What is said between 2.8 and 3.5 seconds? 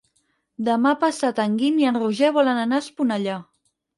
a Esponellà.